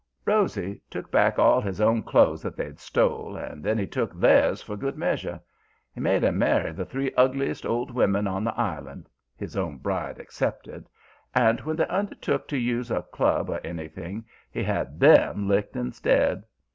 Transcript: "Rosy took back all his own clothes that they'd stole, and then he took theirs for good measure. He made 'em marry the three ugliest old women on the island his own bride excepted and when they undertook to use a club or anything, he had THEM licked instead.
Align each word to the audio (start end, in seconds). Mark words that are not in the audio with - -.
"Rosy 0.25 0.81
took 0.89 1.11
back 1.11 1.37
all 1.37 1.61
his 1.61 1.79
own 1.79 2.01
clothes 2.01 2.41
that 2.41 2.57
they'd 2.57 2.79
stole, 2.79 3.37
and 3.37 3.63
then 3.63 3.77
he 3.77 3.85
took 3.85 4.15
theirs 4.19 4.59
for 4.59 4.75
good 4.75 4.97
measure. 4.97 5.39
He 5.93 6.01
made 6.01 6.23
'em 6.23 6.39
marry 6.39 6.71
the 6.71 6.85
three 6.87 7.13
ugliest 7.13 7.67
old 7.67 7.91
women 7.91 8.25
on 8.25 8.43
the 8.43 8.59
island 8.59 9.09
his 9.37 9.55
own 9.55 9.77
bride 9.77 10.17
excepted 10.17 10.89
and 11.35 11.59
when 11.61 11.75
they 11.75 11.85
undertook 11.87 12.47
to 12.47 12.57
use 12.57 12.89
a 12.89 13.03
club 13.03 13.47
or 13.51 13.59
anything, 13.63 14.25
he 14.49 14.63
had 14.63 14.99
THEM 14.99 15.47
licked 15.47 15.75
instead. 15.75 16.45